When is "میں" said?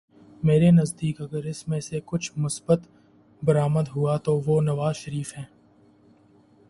1.67-1.79